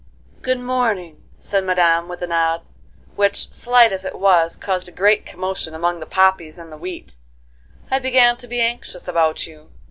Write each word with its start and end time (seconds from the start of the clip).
"Good 0.41 0.59
morning," 0.59 1.21
said 1.37 1.63
Madame 1.63 2.07
with 2.07 2.23
a 2.23 2.25
nod, 2.27 2.65
which, 3.15 3.49
slight 3.53 3.93
as 3.93 4.03
it 4.03 4.17
was, 4.17 4.55
caused 4.55 4.87
a 4.87 4.91
great 4.91 5.27
commotion 5.27 5.75
among 5.75 5.99
the 5.99 6.07
poppies 6.07 6.57
and 6.57 6.71
the 6.71 6.75
wheat; 6.77 7.11
"I 7.91 7.99
began 7.99 8.35
to 8.37 8.47
be 8.47 8.61
anxious 8.61 9.07
about 9.07 9.45
you. 9.45 9.69